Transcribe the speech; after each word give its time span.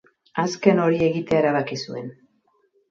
Azken 0.43 0.81
hori 0.85 1.03
egitea 1.09 1.41
erabaki 1.43 1.79
zuen. 1.85 2.13